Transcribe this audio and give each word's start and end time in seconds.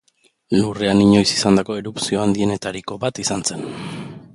Lurrean 0.59 1.01
inoiz 1.03 1.27
izandako 1.35 1.77
erupzio 1.83 2.25
handienetariko 2.25 2.99
bat 3.05 3.23
izan 3.27 3.51
zen. 3.53 3.67